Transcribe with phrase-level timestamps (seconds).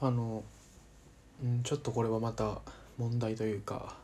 [0.00, 0.44] あの、
[1.42, 2.60] うん、ちょっとこれはまた
[2.98, 3.96] 問題というか、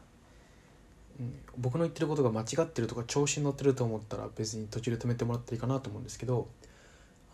[1.19, 6.49] うん、僕の言ってることが間違ってるとか調子に乗ってると思ったら別に途中で止めてもらっていいかなと思うんですけど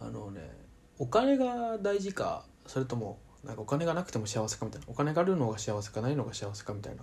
[0.00, 0.50] あのね
[0.98, 7.02] お金が大事かそれともなんかお金がなくても幸せかみたいなお金があるのが幸せかないのが幸せかみたいな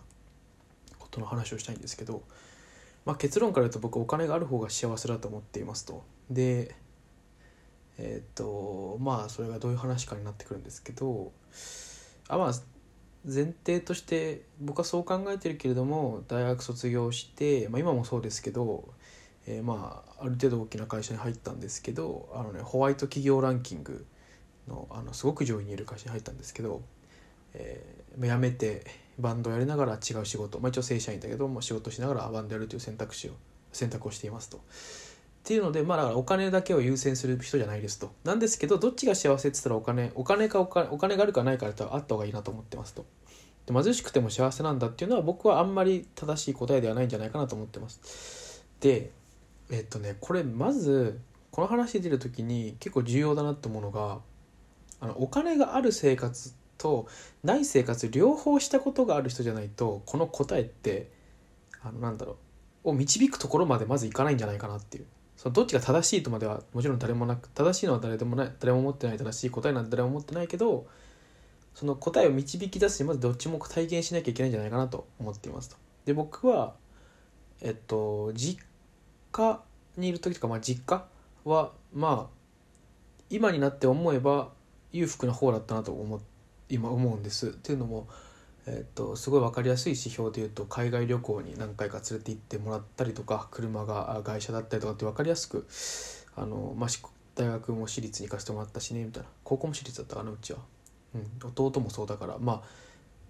[1.00, 2.22] ことの話をしたいんですけど、
[3.06, 6.04] まあ、結論から言うと僕お金がある方が幸せだと思っていますと。
[6.30, 6.76] で
[7.98, 11.32] えっ、とまあそれがどういう話かになってくるんですけど
[12.28, 12.52] あまあ
[13.26, 18.88] 前提として僕はそう考えてるけれども大学卒業して、まあ、今もそうですけど、
[19.48, 24.06] えーまあある程度大きな会社に入ったんですけどあの、ね、ホワイト企業ランキング
[24.68, 26.82] のあのすごく上位にいる会社に入ったんですけど、
[27.54, 28.84] えー辞めて
[29.20, 33.34] バンドやりながら違う仕事、まあ、一応正社員だけど、まあ、仕事しながらバンドやるという選択肢を
[33.72, 34.60] 選択をしていますと。
[35.48, 38.12] っていうのでまあだからお金だけを優先する人じゃないですと。
[38.26, 43.06] なんですけどどっちが幸せって言ったらお金お金かお金お金があるかないかだったらあった方がいいなと思ってますと。
[43.66, 48.62] で貧しくても幸せなんだっていうのは僕はあんまり正しい答えではないんじゃないかなと思ってます。
[48.82, 49.10] で
[49.72, 51.18] えっとねこれまず
[51.52, 54.20] この話出る時に結構重要だなって思うのが
[55.00, 57.08] あのお金がある生活と
[57.46, 61.10] ない生活両方したことがある人じゃないとこの答えって
[61.82, 62.36] あのなんだろ
[62.84, 65.06] うを導くところまでまずいかないんじゃないかなっていう。
[65.38, 70.88] そのどっちが正しいとまではもちろん誰もなく正しいのは誰でもない誰も持ってない正しい答えなんて誰も持ってないけど
[71.76, 75.78] その答えを導き出すにまずどっちも体験しなきゃいけないんじゃないかなと思っていますと。
[76.06, 76.74] で僕は
[77.62, 78.66] えっと実
[79.32, 79.62] 家
[79.96, 81.06] にいる時とか、まあ、実家
[81.46, 82.38] はまあ
[83.30, 84.50] 今になって思えば
[84.92, 86.20] 裕福な方だったなと思
[86.70, 87.50] 今思うんです。
[87.50, 88.08] っていうのも
[88.68, 95.66] えっとすごい分かりやすい指標で言うと海外旅行に何回か連れて行ってもらったりとか車が外車だったりとかって分かりやすく
[96.36, 96.90] あの、まあ、
[97.36, 99.30] 大学も私立に行かせてもらったしねみたいな。
[99.44, 100.60] 高校も私立だったかなうちは、
[101.16, 102.64] うん、弟もそうだからま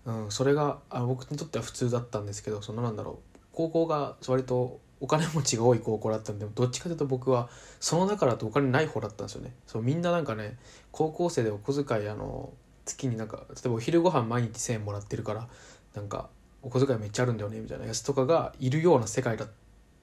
[0.05, 7.49] あ、うん、それがあ僕にとっては普通だったんですけどそのなんだろう高校が割とお金持ちが多い高校だったんでどっちかというと僕は
[7.79, 9.53] その中だとお金ない方だったんですよね。
[9.67, 10.57] そうみんななんかね
[10.91, 12.51] 高校生でお小遣いあの
[12.87, 15.47] 月になんか例えばお昼ご飯毎日1,000円もらってるから
[15.93, 16.29] なんか
[16.63, 19.49] お小遣いめっちゃあるんだよねみたいなやつとかがいるような世界だっ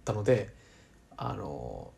[0.04, 0.54] たので
[1.16, 1.90] あの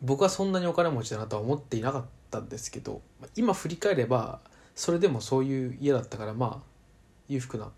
[0.00, 3.02] 僕はそんなにお金持ちだなとは思っていなかったんですけど
[3.36, 4.40] 今振り返れば
[4.74, 6.70] それでもそういう家だったからまあ
[7.28, 7.70] 裕福な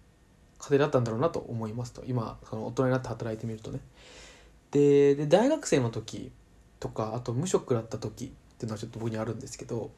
[0.59, 2.05] 家庭だったんだろうなと思いますと。
[2.07, 3.81] 今その大人になって働いてみるとね。
[4.71, 6.31] でで大学生の時
[6.79, 9.91] とかあと無職だった時っていうのはちょっと僕にあるんですけど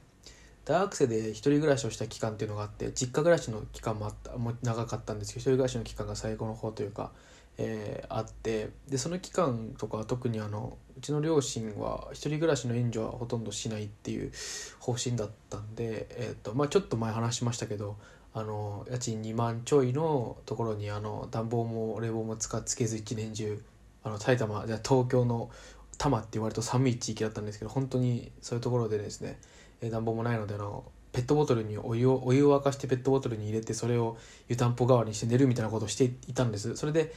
[0.64, 7.12] 大学生で一人暮らしをした期間っていうのがあって実家暮らしの期間もあったもう長かったんですけど一人暮らしの期間が最後の方というか、
[7.58, 14.32] えーあってでその期間とか特にあのうちの両親は一人暮らしの援助はほとんどしないっていう
[14.78, 17.96] 方針だったんで、えーとまあ、ちょっと前話しましたけど
[18.32, 23.62] あの家賃2万ちょいのところにあの暖房も冷房も使っつけず一年中
[24.02, 25.50] あの埼玉じゃ東京の
[25.98, 29.38] 多摩って言われると寒い地域だったんですけど本当にそういうところでですね
[29.82, 34.16] 暖房もないのであのペットボトルにお湯をお湯を沸かしてペットボトルに入れてそれを
[34.48, 36.76] 湯たんぽ代わりにして寝るみたいなことをしていたんです。
[36.76, 37.14] それで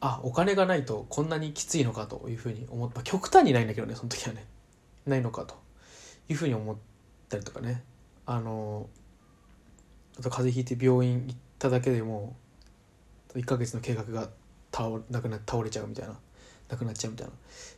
[0.00, 4.46] あお金がないとこんなにきついのかというふうに思って、まあ、極端にないんだけどねその時はね。
[5.06, 5.54] ないのかと。
[6.28, 6.76] いうふうに思っ
[7.28, 7.82] たりとかね。
[8.24, 8.88] あの
[10.18, 12.36] あと風邪ひいて病院行っただけでも
[13.34, 14.28] 1ヶ月の計画が
[14.72, 16.18] 倒れなくな倒れちゃうみたいな。
[16.68, 17.32] なくなっちゃうみたいな。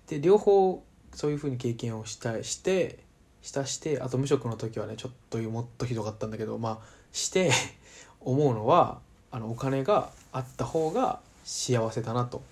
[0.06, 3.00] で両方そういうふうに経験をしたして
[3.44, 7.52] したしてあと無職の時はねちょっともっとひどかったんだけどまあして
[8.20, 9.00] 思うのは
[9.30, 12.42] あのお金があった方が幸せだなと。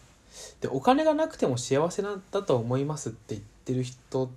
[0.61, 4.29] でお金がなくても幸せなんだと思いますって言ってる人っ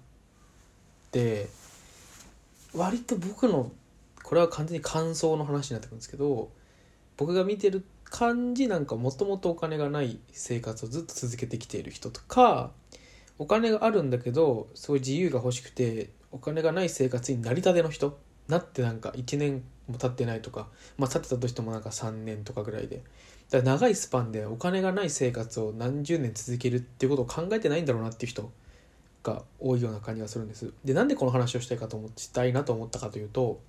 [1.12, 1.50] て
[2.74, 3.72] 割と僕の
[4.24, 6.50] これは完全に感想の話になってくるんですけど
[7.16, 12.72] 僕が見てる感じなんかもともとお金がない生活をずっと続けてきている人とか
[13.40, 18.20] お金があるんだけどすごい自由が欲しくてお金がない生活になりたての人？
[18.50, 20.68] なってなんか1年も経ってないとか。
[20.98, 22.98] まあ経ってたとしてもなんか3年とかぐらいで。
[23.50, 28.52] だから長いスパンでお金がない生活を何十年続けるっていうことを考えてないんだろうなっていう人
[29.24, 30.74] が多いような感じがするんです。
[30.84, 33.62] でなんでこの話をしたいかと思したいなと思ったかというと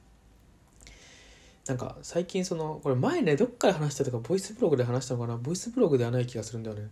[1.69, 5.37] なんか最近そのこれ前ねどっかで話したとかボイスブログで話したのかな？
[5.37, 6.89] ボイスブログではない気がするんだよね。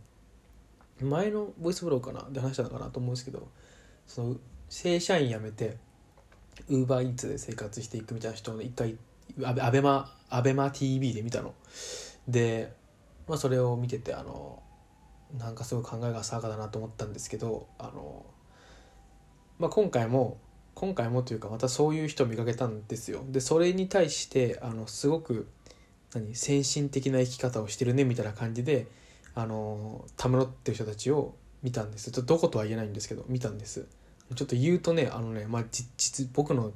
[1.01, 2.29] 前のボイスブログかな？
[2.31, 3.49] で話したのかなと思うんですけど
[4.07, 4.37] その
[4.75, 5.77] 正社員辞めて
[6.69, 8.97] ウーバーイーツで生活していくみたいな人を一回
[9.45, 11.55] アベアベマアベマ TV で見たの。
[12.27, 12.73] で、
[13.29, 14.61] まあ、それを見ててあの
[15.39, 18.27] なんかすごい考えが浅はかだなと思ったんですけどあの、
[19.61, 20.39] まあ、今回も
[20.75, 23.23] 今回もというかまたそういう人を見かけたんですよ。
[23.29, 25.47] でそれに対してあのすごく
[26.15, 28.89] 何先進的な生き方をしてるねみたいな感じで
[29.37, 32.11] あのたむろってる人たちを見たんです。
[32.11, 33.87] どことは言えないんですけど見たんです。
[34.35, 36.73] ちょっと言うとねあのねまあ実僕の、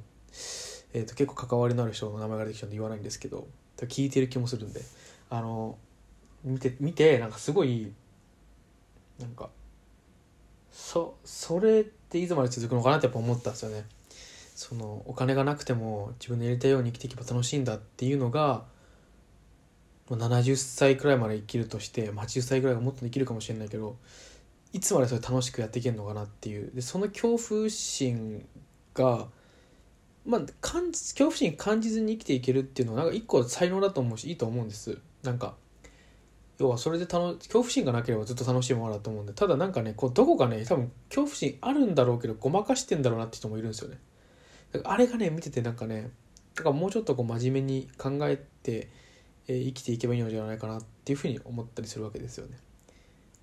[0.93, 3.47] えーと、結構関わりのある人の名前が出てきたんで言わないんですけど
[3.77, 4.81] 聞いてる気もするんで
[5.29, 5.77] あの
[6.43, 7.91] 見て見てなんかすごい
[9.19, 9.49] なんか
[10.71, 13.85] そそれっていつまで続くのかなってやっぱ思ったんですよね。
[14.55, 18.65] そのお金がなくても自分のやりたいように生きていけば楽しいんだっていうのが
[20.09, 23.95] 70歳くらいまで生きるとして80歳くらいがもっと生きるかもしれないけど
[24.71, 26.71] いつまでそれ楽しくやっていけるのかなっていう。
[26.73, 28.45] でその恐怖心
[28.93, 29.27] が
[30.25, 34.97] まあ感じ恐怖心感じずに生きていけるっていうのはなんか一個才能だと思うしいいと思うんです。
[35.23, 35.55] なんか
[36.59, 39.33] 要はそれで楽恐怖心がなければずっと楽しいものだと思うんで。
[39.33, 43.97] ただなんかねこうどこかね多分恐怖心あるんだろうけどごまかしてんだろうなって人もいるんですよね。
[44.83, 46.11] あれがね見ててなんかね
[46.55, 48.89] だからもうちょっとこう真面目に考えて、
[49.47, 52.57] えー、生きていけばいいのではないかなっていうふうに思ったりするわけですよね。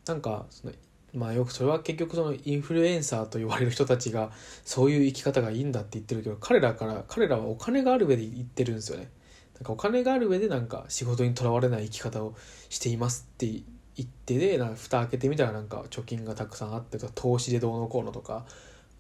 [0.07, 0.73] なんかその
[1.17, 4.31] まあよくそれは結局そのインフルエンサーと言われる人たちが
[4.65, 9.11] そういう生き方がいいんだって言ってるけど彼らから彼らはお金がある上で言ってるんですよね。
[9.55, 12.35] なんかお金がある上でなんか仕事にとらわれない生き方を
[12.69, 13.47] していますって
[13.97, 18.45] 言ってでなんか蓋開けてみたらなんか貯金がたくさんあってとか投資でどうのこうのとか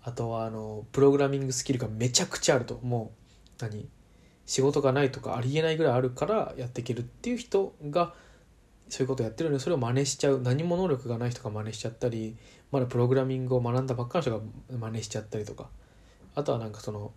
[0.03, 3.13] あとはあのプログラミングスキルがめちゃくちゃあるとも
[3.61, 3.87] う何？
[4.47, 8.15] 仕事がないとかありえないぐらいあるからやっていけるっていう人が
[8.89, 10.41] そういうことやってるのにそれを真似しちゃう。
[10.41, 12.37] 何も能力がない人が真似しちゃったり
[12.71, 14.41] まだプログラミングを学んだばっかの人が
[14.79, 15.69] 真似しちゃったりとか。
[16.35, 17.13] あとはなんかその好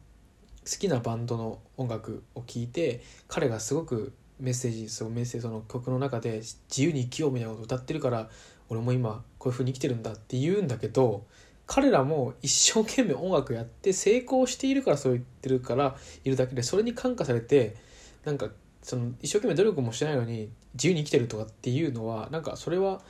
[0.79, 6.37] きなバンドの音楽を聴いて彼がすごくメッセージそのメッセージその曲の中で
[6.69, 8.29] 自由に生きようみたいなことを歌ってるから
[8.69, 11.25] 俺も今こういう風に生きてるんだって言うんだけど
[11.67, 17.75] 彼らも一生懸命音楽やって成功しているからそう言ってるからいるだけでそれに感化されて
[18.23, 18.47] なんか
[18.81, 23.01] その一生懸命努力もしてないのに自由に生きてるとかっていうのはなんかそれは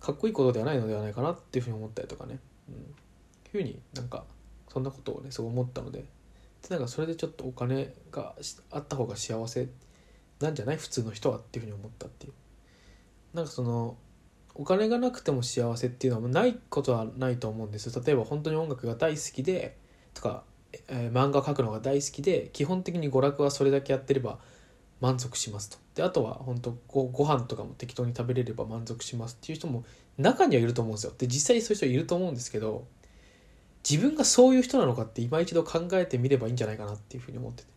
[0.00, 2.38] かっこいいことではないのではないかなっていうふうに思ったりとかね、
[2.68, 2.82] うん、いう
[3.52, 4.24] ふうになんか
[4.72, 6.04] そんなことをねそう思ったので。
[6.62, 8.36] でなんかそれでちょっとお金が
[8.70, 9.66] あった方が幸せ
[10.38, 10.76] なんじゃない？
[10.76, 12.32] 普通の人はっていうふうに思ったっていう。
[13.34, 13.96] なんかその
[14.54, 17.90] お金がなくても幸せっていうのはないことはないと思うんです。
[18.00, 19.76] 例えば本当に音楽が大好きで
[20.14, 20.44] とか、
[20.86, 24.38] えー、漫画描くのが大好きで基本的に娯楽はそれだけやってれば
[25.02, 25.78] 満足しますと。
[25.96, 29.84] であとは本当ごご飯とかも適当に食べれれば満足しますっていう人も
[30.16, 31.12] 中にはいると思うんですよ。
[31.18, 32.86] で実際そういう人いると思うんですけど
[33.88, 37.72] 自分がそういう人なのかって今一度考えてみればいいんじゃないかなっていうふうに思ってて。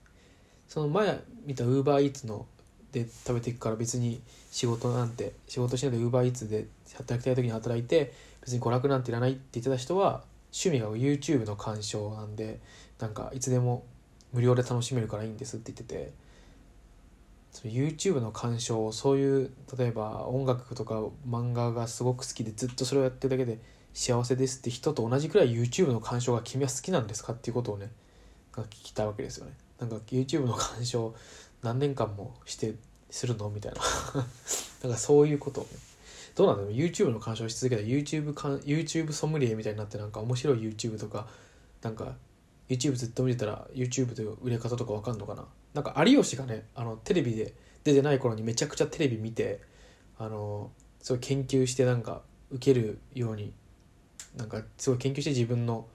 [0.68, 2.46] その前見たウーバーイーツの
[2.92, 10.24] で食べていくから別に仕事なんて仕事しないでウーバーイーツで働きたい時に働いて別に娯楽なんていらないって言ってた人は
[10.54, 12.60] 趣味が YouTube の鑑賞なんで
[13.00, 13.84] なんかいつでも
[14.32, 16.26] 無料で楽しめるからいいんですって言ってて。
[17.64, 23.60] YouTube の鑑賞そういう例えば音楽とか漫画がすごく好きでずっとそれをやってるだけで
[23.94, 27.90] 幸せですって人と同じくらい YouTube の鑑賞が君は好きなんですかっていうことをね
[28.54, 29.54] 聞きたいわけですよね。
[29.80, 31.14] なんか YouTube の鑑賞
[31.62, 32.76] 何年間もして
[33.10, 33.82] するのみたいな。
[34.84, 35.70] なんかそういうことをね。
[36.36, 36.72] どうなんだろう。
[36.74, 41.28] YouTube の鑑賞し続けたら YouTube, か YouTube ソムリエみたいになってなんか面白い YouTube とか
[41.82, 42.16] なんか
[42.70, 45.46] YouTube ずっと見てたら YouTube で売れ方とか分かんのかな。
[45.76, 47.54] なんか有吉がねあのテレビで
[47.84, 49.62] 出てない頃にめちゃくちゃテレビ見て
[50.18, 53.54] あのすごい研究してなんか受けるように
[54.38, 55.86] なんかすごい研究して自分の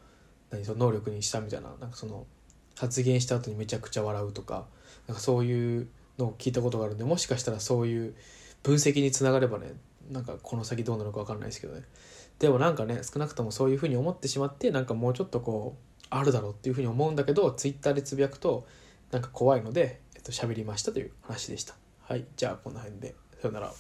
[0.51, 2.27] 何その能力にしたみたいななんかその
[2.77, 4.67] 発言した後にめちゃくちゃ笑うとか
[5.09, 8.15] なんかそういうのを聞いたことがあるんでもしかしたらそういう
[8.63, 9.73] 分析につながればね
[10.11, 11.85] なんかこの先どうなるか分かんないですけどね。
[12.39, 18.67] でもなんかね少なくともそういうふうに思ってしまってなんかもうちょっとこうあるだろうっていうふうに思うんだけどツイッターでつぶやくと
[19.11, 21.75] なんか怖いので、えっと、喋りましたという話でした。
[22.03, 23.15] はい、じゃあこんな辺で。
[23.41, 23.73] さよなら。